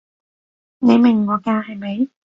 [0.79, 2.09] 你明我㗎係咪？